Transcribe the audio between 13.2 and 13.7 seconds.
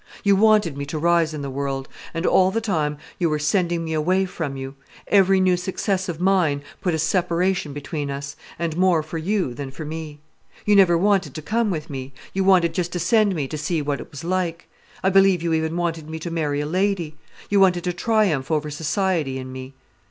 me to